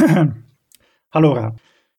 [1.10, 1.52] allora,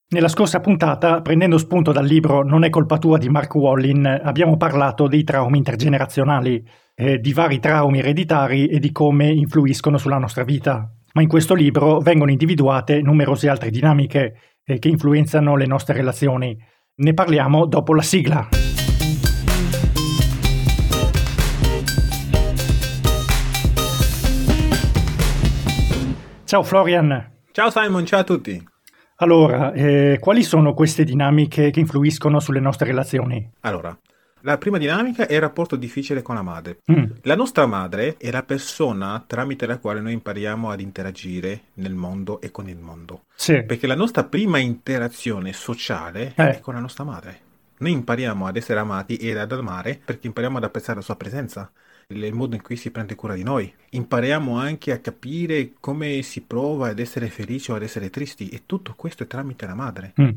[0.09, 4.57] nella scorsa puntata, prendendo spunto dal libro Non è colpa tua di Mark Wallin, abbiamo
[4.57, 10.43] parlato dei traumi intergenerazionali, eh, di vari traumi ereditari e di come influiscono sulla nostra
[10.43, 10.91] vita.
[11.13, 16.57] Ma in questo libro vengono individuate numerose altre dinamiche eh, che influenzano le nostre relazioni.
[16.95, 18.49] Ne parliamo dopo la sigla.
[26.43, 27.39] Ciao Florian.
[27.53, 28.65] Ciao Simon, ciao a tutti.
[29.17, 33.51] Allora, eh, quali sono queste dinamiche che influiscono sulle nostre relazioni?
[33.61, 33.95] Allora,
[34.43, 36.77] la prima dinamica è il rapporto difficile con la madre.
[36.89, 37.11] Mm.
[37.23, 42.39] La nostra madre è la persona tramite la quale noi impariamo ad interagire nel mondo
[42.39, 43.23] e con il mondo.
[43.35, 43.61] Sì.
[43.63, 46.51] Perché la nostra prima interazione sociale eh.
[46.51, 47.39] è con la nostra madre.
[47.79, 51.69] Noi impariamo ad essere amati e ad amare perché impariamo ad apprezzare la sua presenza,
[52.11, 53.71] il modo in cui si prende cura di noi.
[53.91, 58.63] Impariamo anche a capire come si prova ad essere felici o ad essere tristi e
[58.65, 60.13] tutto questo è tramite la madre.
[60.21, 60.29] Mm.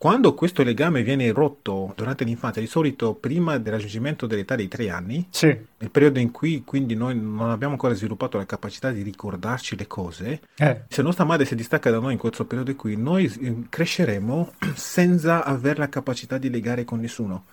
[0.00, 4.88] Quando questo legame viene rotto durante l'infanzia, di solito prima del raggiungimento dell'età dei tre
[4.88, 5.48] anni, sì.
[5.48, 9.86] nel periodo in cui quindi noi non abbiamo ancora sviluppato la capacità di ricordarci le
[9.86, 10.84] cose, eh.
[10.88, 15.44] se nostra madre si distacca da noi in questo periodo qui, noi eh, cresceremo senza
[15.44, 17.44] avere la capacità di legare con nessuno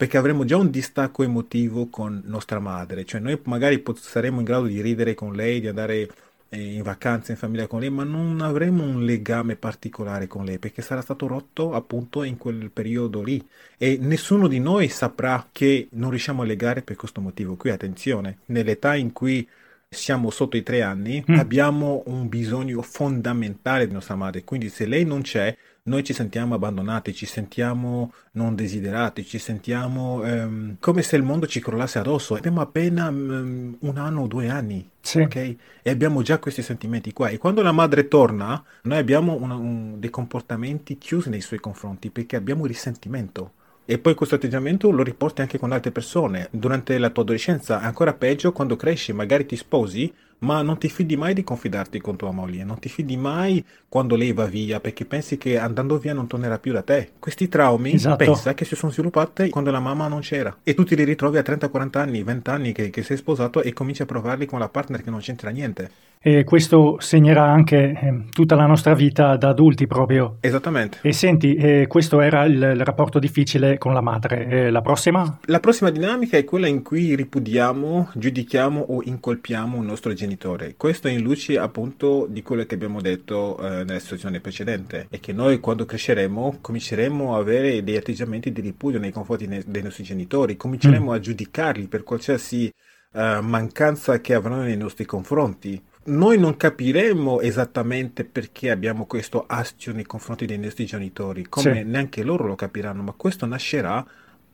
[0.00, 4.64] perché avremo già un distacco emotivo con nostra madre, cioè noi magari saremo in grado
[4.64, 6.08] di ridere con lei, di andare
[6.52, 10.80] in vacanza in famiglia con lei, ma non avremo un legame particolare con lei perché
[10.80, 16.08] sarà stato rotto appunto in quel periodo lì e nessuno di noi saprà che non
[16.08, 17.56] riusciamo a legare per questo motivo.
[17.56, 19.46] Qui attenzione, nell'età in cui
[19.86, 21.34] siamo sotto i tre anni mm.
[21.34, 26.54] abbiamo un bisogno fondamentale di nostra madre, quindi se lei non c'è noi ci sentiamo
[26.54, 32.34] abbandonati, ci sentiamo non desiderati, ci sentiamo ehm, come se il mondo ci crollasse addosso.
[32.34, 35.20] Abbiamo appena um, un anno o due anni, sì.
[35.20, 35.36] ok?
[35.82, 37.28] E abbiamo già questi sentimenti qua.
[37.28, 42.10] E quando la madre torna, noi abbiamo una, un, dei comportamenti chiusi nei suoi confronti
[42.10, 43.52] perché abbiamo risentimento.
[43.86, 46.46] E poi questo atteggiamento lo riporti anche con altre persone.
[46.52, 51.16] Durante la tua adolescenza, ancora peggio quando cresci, magari ti sposi, ma non ti fidi
[51.16, 55.04] mai di confidarti con tua moglie, non ti fidi mai quando lei va via perché
[55.04, 57.12] pensi che andando via non tornerà più da te.
[57.18, 58.16] Questi traumi esatto.
[58.16, 61.38] pensa che si sono sviluppati quando la mamma non c'era e tu ti li ritrovi
[61.38, 64.68] a 30-40 anni, 20 anni che, che sei sposato e cominci a provarli con la
[64.68, 65.90] partner che non c'entra niente.
[66.22, 70.36] E questo segnerà anche eh, tutta la nostra vita da adulti proprio.
[70.40, 70.98] Esattamente.
[71.00, 74.46] E senti, eh, questo era il, il, rapporto difficile con la madre.
[74.46, 75.38] Eh, la prossima?
[75.46, 80.74] La prossima dinamica è quella in cui ripudiamo, giudichiamo o incolpiamo un nostro genitore.
[80.76, 85.06] Questo in luce appunto di quello che abbiamo detto eh, nella situazione precedente.
[85.08, 89.64] E che noi quando cresceremo cominceremo a avere degli atteggiamenti di ripudio nei confronti ne-
[89.66, 91.14] dei nostri genitori, cominceremo mm.
[91.14, 92.70] a giudicarli per qualsiasi
[93.12, 99.92] uh, mancanza che avranno nei nostri confronti noi non capiremo esattamente perché abbiamo questo astio
[99.92, 101.82] nei confronti dei nostri genitori, come sì.
[101.84, 104.04] neanche loro lo capiranno, ma questo nascerà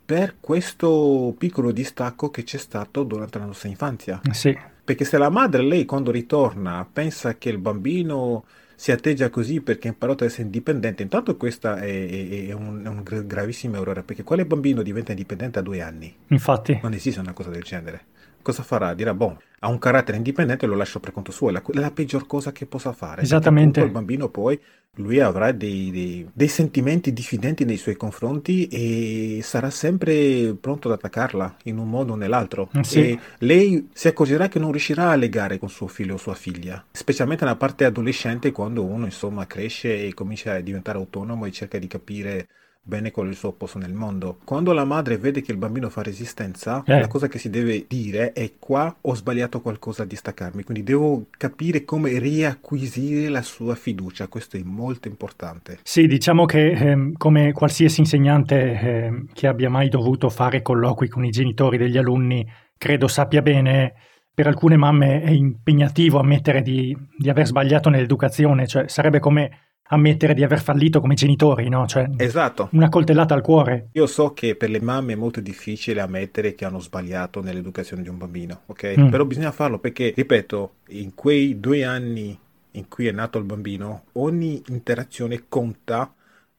[0.04, 4.20] per questo piccolo distacco che c'è stato durante la nostra infanzia.
[4.30, 4.56] Sì.
[4.84, 9.88] Perché se la madre, lei quando ritorna, pensa che il bambino si atteggia così perché
[9.88, 14.02] ha imparato ad essere indipendente, intanto questa è, è, è, un, è un, gravissimo errore,
[14.02, 16.14] perché quale bambino diventa indipendente a due anni?
[16.28, 16.78] Infatti.
[16.82, 18.14] Non esiste una cosa del genere
[18.46, 18.94] cosa farà?
[18.94, 21.90] Dirà, boh, ha un carattere indipendente, lo lascio per conto suo, è la, è la
[21.90, 23.22] peggior cosa che possa fare.
[23.22, 23.80] Esattamente.
[23.80, 24.56] Il bambino poi,
[24.98, 30.94] lui avrà dei, dei, dei, sentimenti diffidenti nei suoi confronti e sarà sempre pronto ad
[30.94, 32.70] attaccarla in un modo o nell'altro.
[32.76, 33.18] Mm, sì.
[33.38, 37.44] Lei si accorgerà che non riuscirà a legare con suo figlio o sua figlia, specialmente
[37.44, 41.88] nella parte adolescente quando uno insomma cresce e comincia a diventare autonomo e cerca di
[41.88, 42.46] capire
[42.86, 44.38] bene è il suo posto nel mondo.
[44.44, 47.00] Quando la madre vede che il bambino fa resistenza, eh.
[47.00, 51.26] la cosa che si deve dire è qua ho sbagliato qualcosa a distaccarmi, quindi devo
[51.36, 55.80] capire come riacquisire la sua fiducia, questo è molto importante.
[55.82, 61.24] Sì, diciamo che eh, come qualsiasi insegnante eh, che abbia mai dovuto fare colloqui con
[61.24, 62.46] i genitori degli alunni,
[62.78, 63.94] credo sappia bene
[64.32, 70.34] per alcune mamme è impegnativo ammettere di, di aver sbagliato nell'educazione, cioè sarebbe come ammettere
[70.34, 71.86] di aver fallito come genitori, no?
[71.86, 72.68] Cioè, esatto.
[72.72, 73.88] Una coltellata al cuore.
[73.92, 78.08] Io so che per le mamme è molto difficile ammettere che hanno sbagliato nell'educazione di
[78.08, 78.94] un bambino, ok?
[78.98, 79.08] Mm.
[79.08, 82.38] Però bisogna farlo perché, ripeto, in quei due anni
[82.72, 86.12] in cui è nato il bambino, ogni interazione conta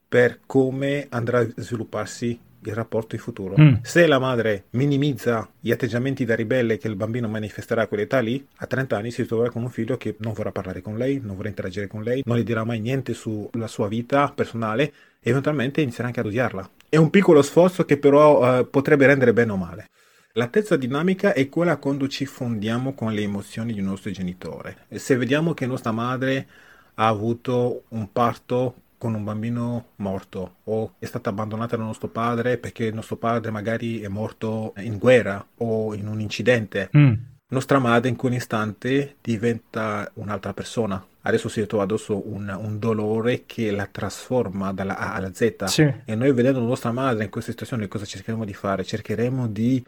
[0.08, 3.56] per come andrà a svilupparsi il rapporto in futuro.
[3.60, 3.76] Mm.
[3.82, 8.46] Se la madre minimizza gli atteggiamenti da ribelle che il bambino manifesterà a quell'età lì,
[8.58, 11.36] a 30 anni si troverà con un figlio che non vorrà parlare con lei, non
[11.36, 15.82] vorrà interagire con lei, non gli dirà mai niente sulla sua vita personale e eventualmente
[15.82, 16.70] inizierà anche ad odiarla.
[16.90, 19.90] È un piccolo sforzo che però uh, potrebbe rendere bene o male.
[20.34, 24.86] La terza dinamica è quella quando ci fondiamo con le emozioni di un nostro genitore.
[24.92, 26.48] Se vediamo che nostra madre
[26.94, 32.58] ha avuto un parto con un bambino morto o è stata abbandonata dal nostro padre
[32.58, 36.90] perché il nostro padre magari è morto in guerra o in un incidente.
[36.96, 37.14] Mm.
[37.50, 41.04] Nostra madre in quell'istante diventa un'altra persona.
[41.22, 45.66] Adesso si ritrova addosso un, un dolore che la trasforma dalla A alla Z.
[45.66, 45.94] Sì.
[46.04, 48.84] E noi vedendo nostra madre in questa situazione cosa cercheremo di fare?
[48.84, 49.84] Cercheremo di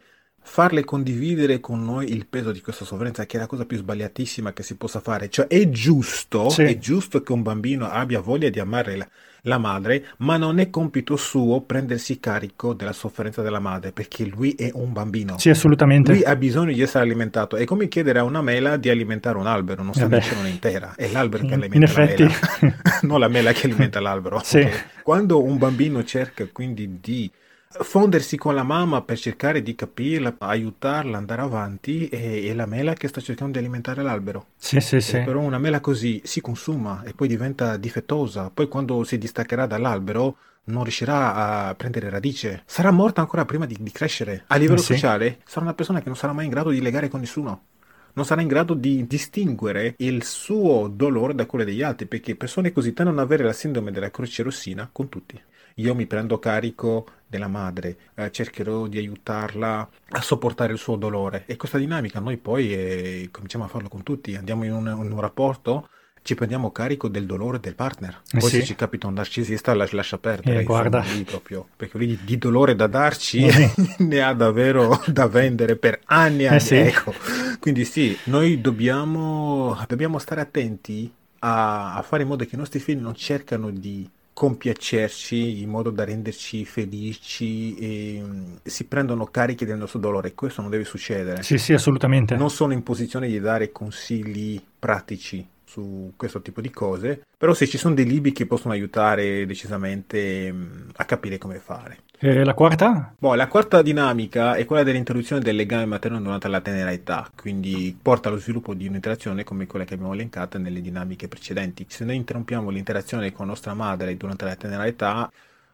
[0.50, 4.52] farle condividere con noi il peso di questa sofferenza, che è la cosa più sbagliatissima
[4.52, 5.30] che si possa fare.
[5.30, 6.64] Cioè, è giusto, sì.
[6.64, 9.08] è giusto che un bambino abbia voglia di amare la,
[9.44, 14.56] la, madre, ma non è compito suo prendersi carico della sofferenza della madre, perché lui
[14.56, 15.38] è un bambino.
[15.38, 16.14] Sì, assolutamente.
[16.14, 17.56] Lui ha bisogno di essere alimentato.
[17.56, 20.96] È come chiedere a una mela di alimentare un albero, non sta eh dicendo intera,
[20.96, 22.24] è l'albero che alimenta In effetti.
[22.24, 24.42] la mela, non la mela che alimenta l'albero.
[24.44, 24.58] Sì.
[24.62, 24.72] Okay?
[25.04, 27.32] Quando un bambino cerca quindi di
[27.72, 32.94] fondersi con la mamma per cercare di capirla, aiutarla, andare avanti è, è la mela
[32.94, 34.48] che sta cercando di alimentare l'albero.
[34.58, 35.20] Sì, sì, sì.
[35.22, 40.38] Però una mela così si consuma e poi diventa difettosa, poi quando si distaccherà dall'albero
[40.66, 44.46] non riuscirà a prendere radice, sarà morta ancora prima di, di crescere.
[44.48, 44.94] A livello sì.
[44.94, 47.66] sociale sarà una persona che non sarà mai in grado di legare con nessuno
[48.12, 52.74] non sarà in grado di distinguere il suo dolore da quello degli altri, perché persone
[52.74, 55.40] così tendono ad avere la sindrome della croce rossina con tutti.
[55.76, 61.44] Io mi prendo carico della madre, eh, cercherò di aiutarla a sopportare il suo dolore
[61.46, 65.12] e questa dinamica noi poi eh, cominciamo a farlo con tutti, andiamo in un, in
[65.12, 65.90] un, rapporto,
[66.24, 68.58] ci prendiamo carico del dolore del partner, eh poi sì.
[68.58, 71.02] se ci capita un narcisista la, lascia perdere, eh, guarda.
[71.02, 73.46] Lì proprio, perché lì di dolore da darci
[74.00, 76.76] ne ha davvero da vendere per anni e eh anni, sì.
[76.76, 77.14] ecco.
[77.60, 82.80] quindi sì, noi dobbiamo, dobbiamo stare attenti a, a fare in modo che i nostri
[82.80, 84.10] figli non cercano di
[84.40, 90.34] compiacerci in modo da renderci felici e mm, si prendono carichi del nostro dolore.
[90.34, 91.44] Questo non deve succedere.
[91.44, 92.38] Sì, sì, assolutamente.
[92.38, 97.68] Non sono in posizione di dare consigli pratici su questo tipo di cose, però se
[97.68, 101.98] ci sono dei libri che possono aiutare decisamente mm, a capire come fare.
[102.22, 103.14] E la quarta?
[103.18, 107.98] Boh, la quarta dinamica è quella dell'introduzione del legame materno durante la tenera età, quindi
[108.02, 111.86] porta allo sviluppo di un'interazione come quella che abbiamo elencato nelle dinamiche precedenti.
[111.88, 115.32] Se noi interrompiamo l'interazione con nostra madre durante la tenera età,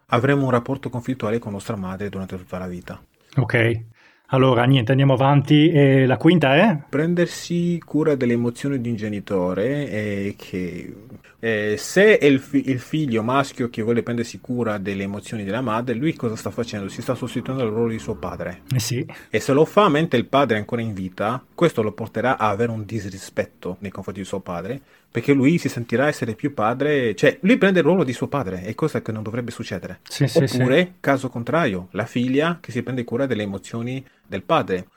[0.08, 3.02] avremo un rapporto conflittuale con nostra madre durante tutta la vita.
[3.38, 3.84] Ok.
[4.28, 5.70] Allora, niente, andiamo avanti.
[5.70, 6.78] E la quinta è?
[6.90, 10.94] Prendersi cura delle emozioni di un genitore e che
[11.40, 15.62] eh, se è il, fi- il, figlio maschio che vuole prendersi cura delle emozioni della
[15.62, 16.90] madre, lui cosa sta facendo?
[16.90, 18.62] Si sta sostituendo al ruolo di suo padre.
[18.74, 19.06] Eh sì.
[19.30, 22.50] E se lo fa mentre il padre è ancora in vita, questo lo porterà a
[22.50, 24.82] avere un disrispetto nei confronti di suo padre,
[25.16, 28.64] perché lui si sentirà essere più padre, cioè lui prende il ruolo di suo padre,
[28.64, 30.00] è cosa che non dovrebbe succedere.
[30.04, 34.90] Sì, Oppure, sì, caso contrario, la figlia che si prende cura delle emozioni del padre.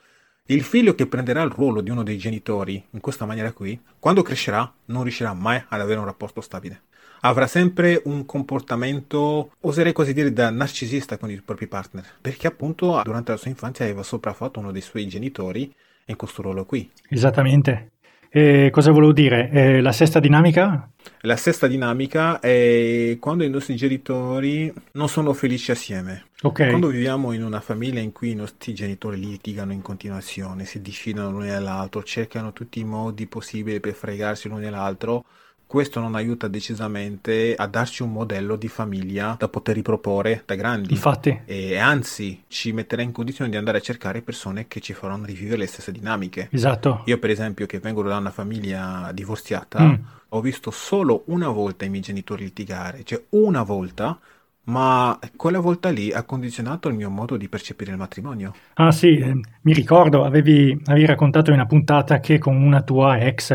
[0.47, 4.21] Il figlio che prenderà il ruolo di uno dei genitori in questa maniera qui, quando
[4.21, 6.81] crescerà, non riuscirà mai ad avere un rapporto stabile.
[7.21, 12.99] Avrà sempre un comportamento, oserei quasi dire, da narcisista con i propri partner, perché appunto
[13.05, 15.73] durante la sua infanzia aveva sopraffatto uno dei suoi genitori
[16.07, 16.91] in questo ruolo qui.
[17.07, 17.91] Esattamente.
[18.31, 19.49] E cosa volevo dire?
[19.49, 20.87] Eh, la sesta dinamica?
[21.21, 26.25] La sesta dinamica è quando i nostri genitori non sono felici assieme.
[26.43, 26.69] Okay.
[26.69, 31.31] Quando viviamo in una famiglia in cui i nostri genitori litigano in continuazione, si diffidano
[31.31, 35.25] l'uno dall'altro, cercano tutti i modi possibili per fregarsi l'uno dall'altro,
[35.69, 40.93] questo non aiuta decisamente a darci un modello di famiglia da poter riproporre da grandi.
[40.93, 41.41] Infatti.
[41.45, 45.57] E anzi, ci metterà in condizione di andare a cercare persone che ci faranno rivivere
[45.57, 46.47] le stesse dinamiche.
[46.49, 47.03] Esatto.
[47.05, 49.93] Io, per esempio, che vengo da una famiglia divorziata, mm.
[50.29, 54.17] ho visto solo una volta i miei genitori litigare, cioè una volta
[54.63, 58.53] ma quella volta lì ha condizionato il mio modo di percepire il matrimonio.
[58.73, 63.19] Ah sì, eh, mi ricordo, avevi, avevi, raccontato in una puntata che con una tua
[63.19, 63.47] ex,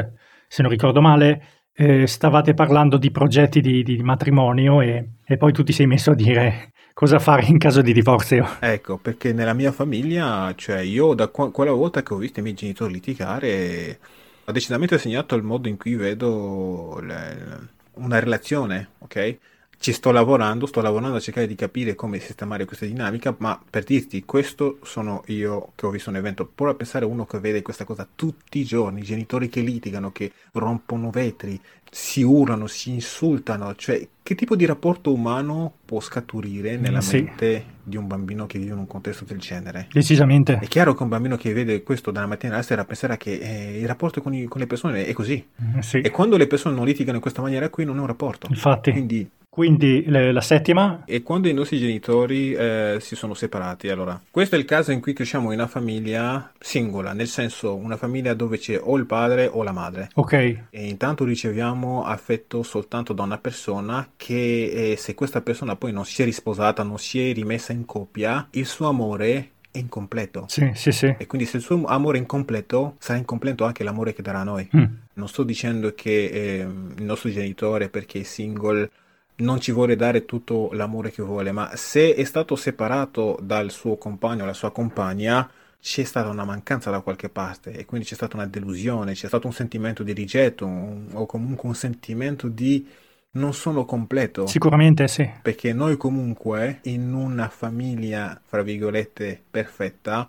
[0.47, 5.52] se non ricordo male, eh, stavate parlando di progetti di, di matrimonio e, e, poi
[5.52, 8.57] tu ti sei messo a dire cosa fare in caso di divorzio.
[8.61, 12.43] Ecco, perché nella mia famiglia, cioè io da qu- quella volta che ho visto i
[12.43, 13.99] miei genitori litigare,
[14.45, 19.38] ho decisamente segnato il modo in cui vedo le, una relazione, ok?
[19.85, 23.85] Ci sto lavorando, sto lavorando a cercare di capire come sistemare questa dinamica, ma per
[23.85, 26.50] dirti, questo sono io che ho visto un evento.
[26.55, 30.11] Prova a pensare a uno che vede questa cosa tutti i giorni, genitori che litigano,
[30.11, 31.61] che rompono vetri,
[31.91, 37.21] si urlano, si insultano, cioè che tipo di rapporto umano può scaturire nella sì.
[37.21, 39.88] mente di un bambino che vive in un contesto del genere?
[39.93, 40.59] Decisamente.
[40.62, 43.79] È chiaro che un bambino che vede questo dalla mattina alla sera penserà che eh,
[43.81, 45.47] il rapporto con, i, con, le persone è così.
[45.81, 46.00] Sì.
[46.00, 48.47] E quando le persone non litigano in questa maniera qui non è un rapporto.
[48.49, 48.91] Infatti.
[48.91, 54.21] Quindi Quindi le- la settima, E quando i nostri genitori eh, si sono separati, allora,
[54.29, 58.35] questo è il caso in cui cresciamo in una famiglia singola, nel senso una famiglia
[58.35, 60.11] dove c'è o il padre o la madre.
[60.15, 65.93] ok, E intanto riceviamo affetto soltanto da una persona che eh, se questa persona poi
[65.93, 70.47] non si è risposata, non si è rimessa in coppia, il suo amore è incompleto.
[70.49, 71.15] sì, sì, sì.
[71.17, 74.45] E quindi se il suo amore è incompleto, sarà incompleto anche l'amore che darà a
[74.45, 74.69] noi.
[74.77, 74.85] Mm,
[75.15, 76.27] Non sto dicendo che
[76.61, 78.91] ehm, il nostro genitore, perché è single,
[79.37, 83.97] non ci vuole dare tutto l'amore che vuole, ma se è stato separato dal suo
[83.97, 85.49] compagno o la sua compagna,
[85.81, 89.47] c'è stata una mancanza da qualche parte e quindi c'è stata una delusione, c'è stato
[89.47, 92.87] un sentimento di rigetto un- o comunque un sentimento di
[93.33, 94.47] non sono completo.
[94.47, 95.29] Sicuramente sì.
[95.43, 100.29] Perché noi comunque in una famiglia, fra virgolette, perfetta,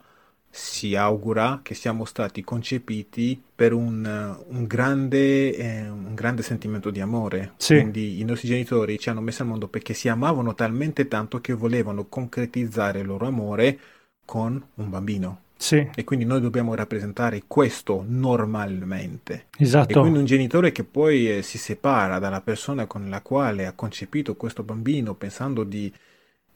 [0.58, 7.02] si augura che siamo stati concepiti per un, un grande, eh, un grande sentimento di
[7.02, 7.54] amore.
[7.58, 7.76] Sì.
[7.76, 11.54] Quindi i nostri genitori ci hanno messo al mondo perché si amavano talmente tanto che
[11.54, 13.78] volevano concretizzare il loro amore
[14.24, 15.42] con un bambino.
[15.58, 19.48] Sì, E quindi noi dobbiamo rappresentare questo normalmente.
[19.58, 20.00] E esatto.
[20.00, 24.36] quindi un genitore che poi eh, si separa dalla persona con la quale ha concepito
[24.36, 25.92] questo bambino pensando di,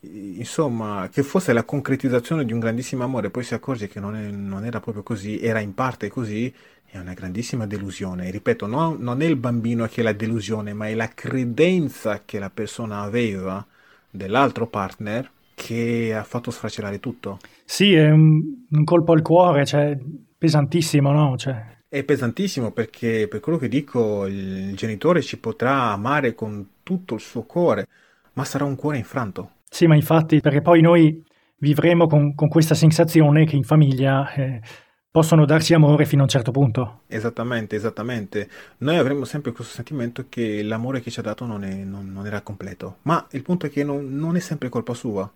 [0.01, 4.29] insomma, che fosse la concretizzazione di un grandissimo amore, poi si accorge che non, è-
[4.31, 6.53] non era proprio così, era in parte così,
[6.85, 8.27] è una grandissima delusione.
[8.27, 12.23] E ripeto, no- non è il bambino che è la delusione, ma è la credenza
[12.25, 13.65] che la persona aveva
[14.09, 17.39] dell'altro partner che ha fatto sfracelare tutto.
[17.65, 19.97] Sì, è un, un colpo al cuore, cioè,
[20.37, 21.37] pesantissimo, no?
[21.37, 27.15] Cioè, È pesantissimo perché per quello che dico il genitore ci potrà amare con tutto
[27.15, 27.87] il suo cuore,
[28.33, 29.57] ma sarà un cuore infranto.
[29.69, 31.23] Sì, ma infatti, perché poi noi
[31.57, 34.61] vivremo con, con questa sensazione che in famiglia eh,
[35.09, 37.03] possono darsi amore fino a un certo punto.
[37.11, 38.47] Esattamente, esattamente.
[38.79, 42.27] Noi avremo sempre questo sentimento che l'amore che ci ha dato non, è- non- non
[42.27, 45.29] era completo, ma il punto è che non, non è sempre colpa sua.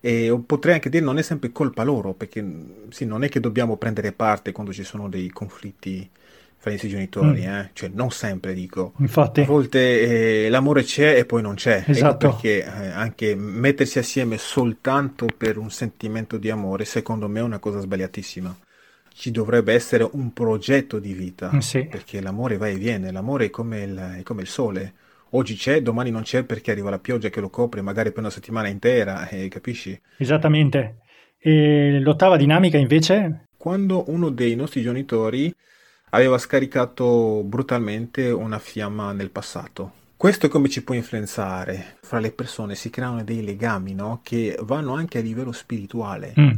[0.00, 2.44] E potrei anche dire non è sempre colpa loro, perché
[2.90, 6.08] sì, non è che dobbiamo prendere parte quando ci sono dei conflitti
[6.66, 7.48] fra i nostri genitori, Mm.
[7.48, 7.70] eh?
[7.72, 8.92] Cioè non sempre dico.
[8.98, 11.76] Infatti, A volte eh, l'amore c'è e poi non c'è.
[11.78, 12.28] Ecco Esatto.
[12.30, 17.58] perché eh, anche mettersi assieme soltanto per un sentimento di amore, secondo me è una
[17.60, 18.56] cosa sbagliatissima.
[19.14, 21.84] Ci dovrebbe essere un progetto di vita, Mm, sì.
[21.86, 24.92] perché l'amore va e viene, l'amore è come il, è come il sole.
[25.30, 28.30] Oggi c'è, domani non c'è perché arriva la pioggia che lo copre magari per una
[28.30, 29.98] settimana intera, eh, capisci?
[30.18, 30.98] esattamente.
[31.38, 33.46] E l'ottava dinamica invece?
[33.56, 35.52] Quando uno dei nostri genitori
[36.16, 40.04] aveva scaricato brutalmente una fiamma nel passato.
[40.16, 41.98] Questo come ci può influenzare?
[42.00, 44.20] Fra le persone si creano dei legami, no?
[44.22, 46.32] Che vanno anche a livello spirituale.
[46.38, 46.50] Mm,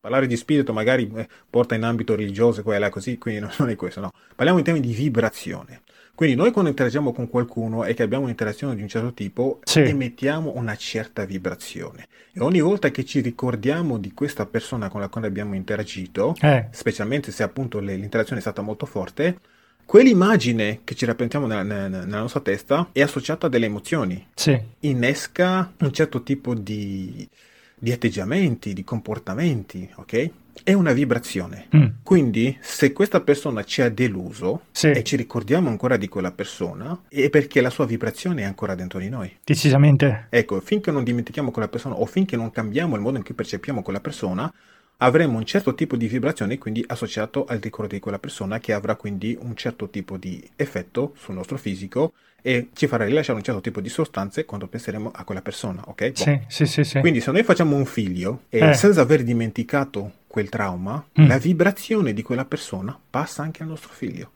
[0.00, 3.68] Parlare di spirito magari eh, porta in ambito religioso, qua e là così, quindi non
[3.68, 4.12] è questo, no.
[4.34, 5.82] Parliamo in termini di vibrazione.
[6.20, 9.80] Quindi noi quando interagiamo con qualcuno e che abbiamo un'interazione di un certo tipo, Sì.
[9.80, 12.08] emettiamo una certa vibrazione.
[12.34, 16.66] E ogni volta che ci ricordiamo di questa persona con la quale abbiamo interagito, eh,
[16.72, 19.38] specialmente se appunto l'interazione è stata molto forte,
[19.86, 24.60] quell'immagine che ci rappresentiamo nella, nella- nella nostra testa è associata a delle emozioni, sì,
[24.80, 27.26] innesca un certo tipo di,
[27.74, 30.30] di atteggiamenti, di comportamenti, ok?
[30.62, 31.66] È una vibrazione.
[31.74, 36.32] mm, Quindi, se questa persona ci ha deluso sì, e ci ricordiamo ancora di quella
[36.32, 39.34] persona, è perché la sua vibrazione è ancora dentro di noi.
[39.44, 40.26] decisamente.
[40.30, 43.82] Ecco, finché non dimentichiamo quella persona o finché non cambiamo il modo in cui percepiamo
[43.82, 44.52] quella persona,
[44.98, 48.96] avremo un certo tipo di vibrazione quindi associato al ricordo di quella persona che avrà
[48.96, 52.12] quindi un certo tipo di effetto sul nostro fisico
[52.42, 56.08] e ci farà rilasciare un certo tipo di sostanze quando penseremo a quella persona, ok?
[56.10, 56.14] Boh.
[56.16, 57.00] Sì, sì, sì, sì.
[57.00, 58.74] Quindi se noi facciamo un figlio e Eh.
[58.74, 61.26] senza aver dimenticato quel trauma, Mm.
[61.26, 64.30] la vibrazione di quella persona passa anche al nostro figlio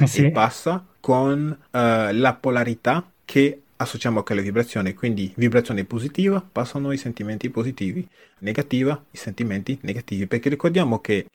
[0.00, 0.24] Eh, sì.
[0.26, 4.94] e passa con eh, la polarità che associamo a quella vibrazione.
[4.94, 8.06] Quindi vibrazione positiva passano i sentimenti positivi,
[8.40, 11.26] negativa i sentimenti negativi, perché ricordiamo che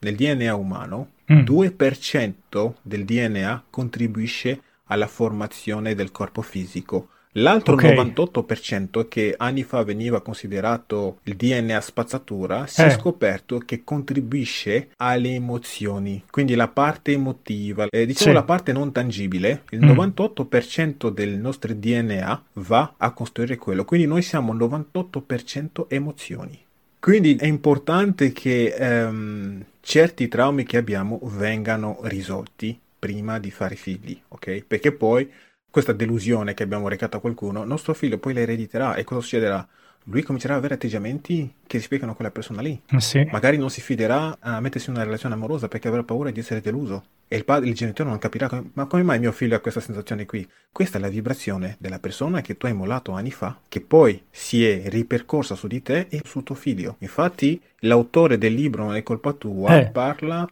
[0.00, 7.08] nel DNA umano Mm, 2% del DNA contribuisce alla formazione del corpo fisico.
[7.36, 7.84] L'altro Ok.
[7.84, 12.90] 98% che anni fa veniva considerato il DNA spazzatura, si è Eh.
[12.90, 18.36] scoperto che contribuisce alle emozioni, quindi la parte emotiva, eh, diciamo Sì.
[18.36, 19.88] la parte non tangibile, il Mm.
[19.88, 26.58] 98% del nostro DNA va a costruire quello, quindi noi siamo 98% emozioni.
[27.00, 34.16] Quindi è importante che ehm, certi traumi che abbiamo vengano risolti prima di fare figli,
[34.28, 34.64] ok?
[34.68, 35.28] Perché poi
[35.72, 39.66] questa delusione che abbiamo recato a qualcuno, nostro figlio poi la erediterà e cosa succederà?
[40.04, 42.80] lui comincerà ad avere atteggiamenti che rispecchiano quella persona lì.
[42.96, 43.26] Sì.
[43.30, 46.60] Magari non si fiderà a mettersi in una relazione amorosa perché avrà paura di essere
[46.60, 47.04] deluso.
[47.28, 49.80] E il, padre, il genitore non capirà, come, ma come mai mio figlio ha questa
[49.80, 50.46] sensazione qui?
[50.70, 54.66] Questa è la vibrazione della persona che tu hai mollato anni fa, che poi si
[54.66, 56.96] è ripercorsa su di te e su tuo figlio.
[56.98, 59.86] Infatti, l'autore del libro Non è colpa tua Eh.
[59.86, 60.46] parla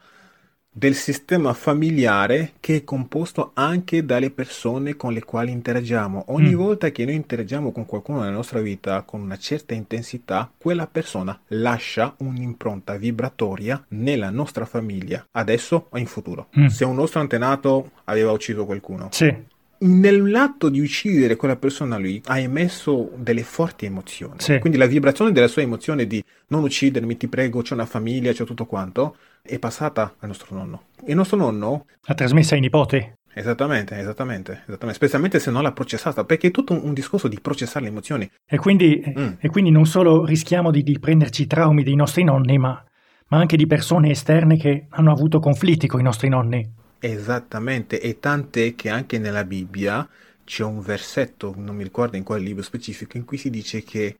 [0.72, 6.26] del sistema familiare che è composto anche dalle persone con le quali interagiamo.
[6.28, 6.56] Ogni Mm.
[6.58, 11.38] volta che noi interagiamo con qualcuno nella nostra vita con una certa intensità, quella persona
[11.48, 16.46] lascia un'impronta vibratoria nella nostra famiglia, adesso o in futuro.
[16.58, 16.66] Mm.
[16.66, 19.34] Se un nostro antenato aveva ucciso qualcuno, Sì,
[19.78, 24.34] nell'atto di uccidere quella persona lì ha emesso delle forti emozioni.
[24.38, 24.58] Sì.
[24.58, 28.44] Quindi la vibrazione della sua emozione di non uccidermi, ti prego, c'è una famiglia, c'è
[28.44, 30.84] tutto quanto, è passata al nostro nonno.
[31.06, 33.12] Il nostro nonno, l'ha trasmessa ai nipoti.
[33.32, 37.40] esattamente, esattamente, esattamente, specialmente se non l'ha processata, perché è tutto un, un discorso di
[37.40, 38.30] processare le emozioni.
[38.46, 39.32] E quindi, Mm.
[39.38, 42.82] e quindi non solo rischiamo di, di prenderci i traumi dei nostri nonni, ma,
[43.28, 46.68] ma anche di persone esterne che hanno avuto conflitti con i nostri nonni.
[46.98, 50.06] Esattamente, e tant'è che anche nella Bibbia
[50.44, 54.18] c'è un versetto, non mi ricordo in quale libro specifico, in cui si dice che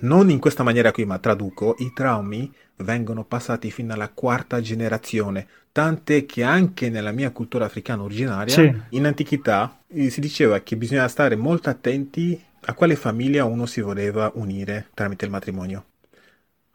[0.00, 5.46] non in questa maniera qui, ma traduco, i traumi vengono passati fino alla quarta generazione,
[5.72, 8.74] tant'è che anche nella mia cultura africana originaria, Sì.
[8.90, 13.80] in antichità, eh, si diceva che bisognava stare molto attenti a quale famiglia uno si
[13.80, 15.84] voleva unire tramite il matrimonio.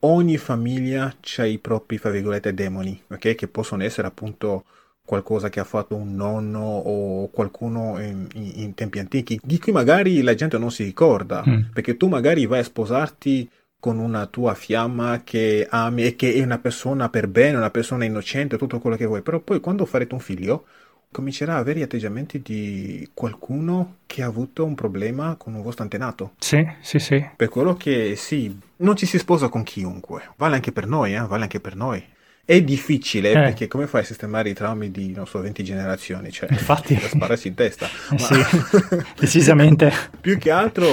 [0.03, 3.35] Ogni famiglia ha i propri, fra virgolette, demoni, ok?
[3.35, 4.65] Che possono essere appunto
[5.11, 9.73] qualcosa che ha fatto un nonno o qualcuno in, in- in tempi antichi, di cui
[9.73, 11.71] magari la gente non si ricorda, Mm.
[11.73, 16.41] perché tu magari vai a sposarti con una tua fiamma che ami e che è
[16.41, 20.13] una persona per bene, una persona innocente, tutto quello che vuoi, però poi quando farete
[20.13, 20.65] un figlio
[21.11, 25.83] comincerà a avere gli atteggiamenti di qualcuno che ha avuto un problema con un vostro
[25.83, 26.35] antenato.
[26.39, 27.21] Sì, sì, sì.
[27.35, 31.19] Per quello che sì, non ci si sposa con chiunque, vale anche per noi, eh,
[31.27, 32.01] vale anche per noi.
[32.43, 33.33] È difficile Eh.
[33.33, 36.31] perché come fai a sistemare i traumi di, non so, 20 generazioni?
[36.31, 36.95] Cioè, Infatti.
[36.95, 37.87] da spararsi in testa.
[38.11, 38.35] Ma- sì,
[39.19, 39.91] decisamente.
[40.19, 40.85] più che altro,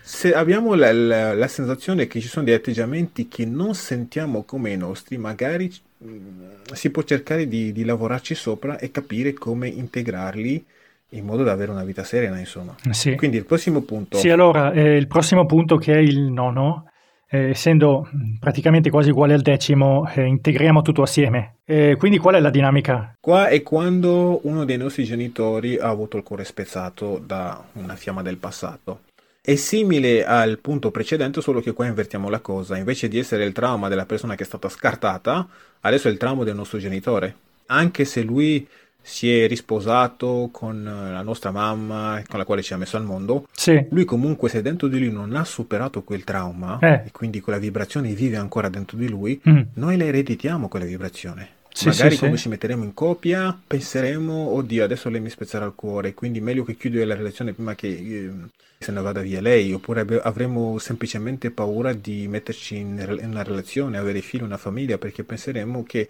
[0.00, 4.70] se abbiamo la, la- la sensazione che ci sono degli atteggiamenti che non sentiamo come
[4.70, 10.64] i nostri, magari mh, si può cercare di, di lavorarci sopra e capire come integrarli
[11.12, 12.74] in modo da avere una vita serena, insomma.
[12.90, 13.14] Sì.
[13.16, 14.18] Quindi il prossimo punto.
[14.18, 16.90] Sì, allora, eh, il prossimo punto che è il nono,
[17.30, 21.56] eh, essendo mh, praticamente quasi uguale al decimo, eh, integriamo tutto assieme.
[21.64, 23.14] Eh, quindi qual è la dinamica?
[23.20, 28.22] Qua è quando uno dei nostri genitori ha avuto il cuore spezzato da una fiamma
[28.22, 29.00] del passato.
[29.40, 32.76] È simile al punto precedente, solo che qua invertiamo la cosa.
[32.76, 35.46] Invece di essere il trauma della persona che è stata scartata,
[35.80, 37.34] adesso è il trauma del nostro genitore.
[37.66, 38.66] Anche se lui
[39.02, 43.04] si è risposato con eh, la nostra mamma, con la quale ci ha messo al
[43.04, 47.02] mondo, Sì, lui comunque se dentro di lui non ha superato quel trauma, Eh.
[47.06, 49.60] e quindi quella vibrazione vive ancora dentro di lui, Mm.
[49.74, 51.56] noi la ereditiamo quella vibrazione.
[51.72, 55.74] Sì, Magari sì, quando ci metteremo in coppia penseremo, oddio, adesso lei mi spezzerà il
[55.76, 58.30] cuore, quindi meglio che chiudo la relazione prima che eh,
[58.78, 63.96] se ne vada via lei, oppure avremo semplicemente paura di metterci in, in una relazione,
[63.96, 66.08] avere figli, una famiglia, perché penseremo che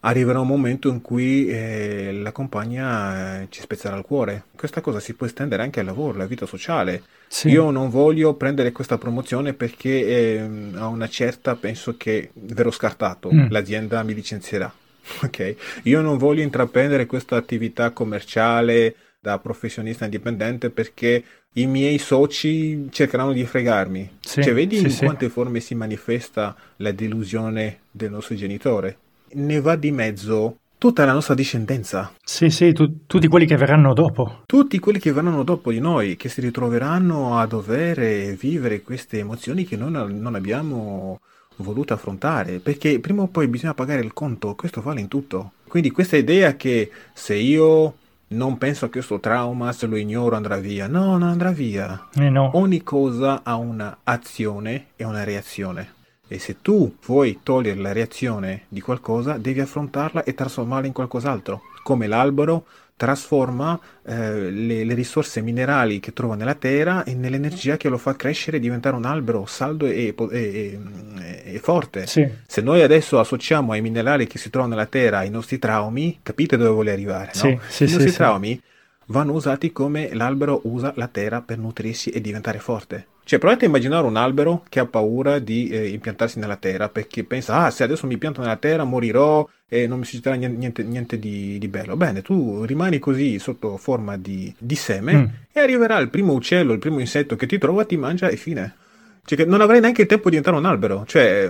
[0.00, 4.44] arriverà un momento in cui eh, la compagna eh, ci spezzerà il cuore.
[4.56, 7.02] Questa cosa si può estendere anche al lavoro, alla vita sociale.
[7.28, 7.48] sì.
[7.48, 13.30] Io non voglio prendere questa promozione perché ehm, a una certa penso che verrò scartato,
[13.32, 13.46] Mm.
[13.50, 14.72] l'azienda mi licenzierà.
[15.22, 15.54] Ok?
[15.84, 21.22] Io non voglio intraprendere questa attività commerciale da professionista indipendente perché
[21.54, 24.08] i miei soci cercheranno di fregarmi.
[24.20, 28.96] Sì, Cioè, vedi sì, in quante forme si manifesta la delusione del nostro genitore?
[29.32, 32.12] Ne va di mezzo tutta la nostra discendenza.
[32.24, 34.42] Sì, sì, tu- tutti quelli che verranno dopo.
[34.46, 39.64] Tutti quelli che verranno dopo di noi, che si ritroveranno a dover vivere queste emozioni
[39.64, 41.20] che noi non abbiamo
[41.56, 45.52] voluto affrontare, perché prima o poi bisogna pagare il conto, questo vale in tutto.
[45.68, 47.94] Quindi questa idea che se io
[48.28, 52.08] non penso a questo trauma, se lo ignoro andrà via, no, non andrà via.
[52.14, 52.50] Eh no.
[52.54, 55.98] Ogni cosa ha una azione e una reazione.
[56.32, 61.60] E se tu vuoi togliere la reazione di qualcosa, devi affrontarla e trasformarla in qualcos'altro.
[61.82, 67.88] Come l'albero trasforma eh, le, le risorse minerali che trova nella terra e nell'energia che
[67.88, 72.06] lo fa crescere e diventare un albero saldo e, e- e- e forte.
[72.06, 76.20] Sì, Se noi adesso associamo ai minerali che si trovano nella terra i nostri traumi,
[76.22, 77.40] capite dove vuole arrivare, no?
[77.40, 78.16] Sì, sì, I sì, nostri sì.
[78.18, 78.60] traumi
[79.06, 83.06] vanno usati come l'albero usa la terra per nutrirsi e diventare forte.
[83.24, 87.22] Cioè, provate a immaginare un albero che ha paura di eh, impiantarsi nella terra perché
[87.22, 90.82] pensa, ah, se adesso mi pianto nella terra morirò e non mi succederà nien- niente,
[90.82, 91.96] niente di, di bello.
[91.96, 95.24] Bene, tu rimani così sotto forma di, di seme Mm.
[95.52, 98.74] e arriverà il primo uccello, il primo insetto che ti trova, ti mangia e fine.
[99.24, 101.04] Cioè che non avrei neanche il tempo di entrare un albero.
[101.06, 101.48] Cioè,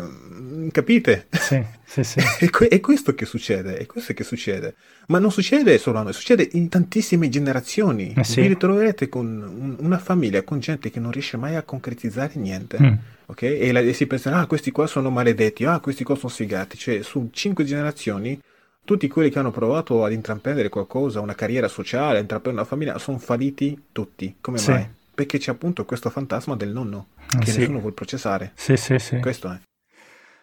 [0.70, 1.26] capite?
[1.30, 2.18] Sì, sì, sì.
[2.40, 4.74] è, è, questo che succede, è questo che succede.
[5.08, 8.12] Ma non succede solo a noi, succede in tantissime generazioni.
[8.16, 8.40] Eh sì.
[8.40, 12.78] Vi ritroverete con un- una famiglia, con gente che non riesce mai a concretizzare niente.
[12.80, 12.92] Mm.
[13.26, 13.42] Ok?
[13.42, 16.76] E, la- e si pensa, ah, questi qua sono maledetti, ah, questi qua sono sfigati.
[16.78, 18.38] Cioè, su cinque generazioni,
[18.84, 22.98] tutti quelli che hanno provato ad intraprendere qualcosa, una carriera sociale, a intraprendere una famiglia,
[22.98, 24.36] sono falliti tutti.
[24.40, 24.70] Come Sì.
[24.70, 24.86] mai?
[25.14, 27.58] Perché c'è appunto questo fantasma del nonno Eh che sì.
[27.58, 28.52] nessuno vuole processare.
[28.54, 29.18] Sì, sì, sì.
[29.18, 29.58] Questo è.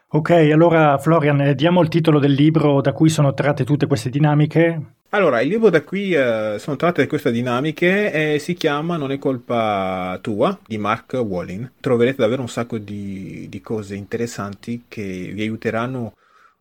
[0.09, 4.09] Ok, allora Florian, eh, diamo il titolo del libro da cui sono tratte tutte queste
[4.09, 4.93] dinamiche.
[5.09, 9.17] Allora, il libro da cui eh, sono tratte queste dinamiche eh, si chiama Non è
[9.19, 11.73] colpa tua di Mark Wallin.
[11.81, 16.13] Troverete davvero un sacco di, di cose interessanti che vi aiuteranno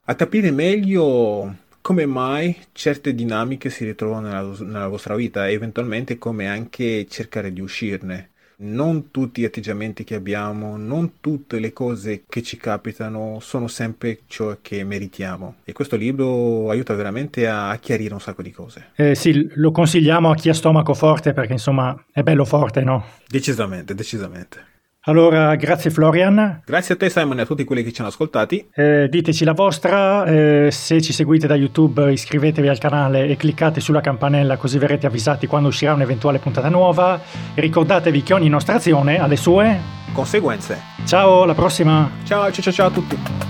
[0.07, 6.19] a capire meglio come mai certe dinamiche si ritrovano nella, nella vostra vita e eventualmente
[6.19, 8.31] come anche cercare di uscirne.
[8.59, 14.21] Non tutti gli atteggiamenti che abbiamo, non tutte le cose che ci capitano sono sempre
[14.27, 15.57] ciò che meritiamo.
[15.65, 18.93] E questo libro aiuta veramente a, chiarire un sacco di cose.
[18.95, 23.05] Eh, sì, lo consigliamo a chi ha stomaco forte perché insomma è bello forte, no?
[23.29, 24.75] Decisamente, decisamente.
[25.09, 26.63] Allora, grazie Florian.
[26.65, 28.69] Grazie a te Simon e a tutti quelli che ci hanno ascoltati.
[28.75, 33.81] Eh, diteci la vostra, eh, se ci seguite da YouTube iscrivetevi al canale e cliccate
[33.81, 37.21] sulla campanella così verrete avvisati quando uscirà un'eventuale puntata nuova.
[37.55, 39.79] Ricordatevi che ogni nostra azione ha le sue.
[40.13, 40.81] Conseguenze.
[41.05, 42.11] Ciao, alla prossima!
[42.25, 43.46] Ciao ciao ciao, ciao a tutti.